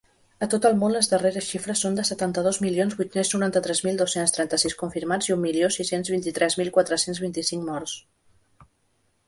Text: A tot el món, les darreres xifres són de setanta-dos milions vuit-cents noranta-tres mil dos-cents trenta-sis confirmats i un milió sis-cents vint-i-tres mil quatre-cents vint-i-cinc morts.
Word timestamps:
A 0.43 0.45
tot 0.51 0.63
el 0.67 0.77
món, 0.83 0.93
les 0.93 1.07
darreres 1.09 1.49
xifres 1.55 1.81
són 1.85 1.97
de 1.99 2.05
setanta-dos 2.09 2.59
milions 2.63 2.95
vuit-cents 3.01 3.31
noranta-tres 3.35 3.83
mil 3.89 4.01
dos-cents 4.01 4.33
trenta-sis 4.39 4.77
confirmats 4.81 5.29
i 5.31 5.35
un 5.37 5.43
milió 5.45 5.69
sis-cents 5.77 6.13
vint-i-tres 6.15 6.57
mil 6.63 6.73
quatre-cents 6.79 7.21
vint-i-cinc 7.27 7.69
morts. 7.71 7.95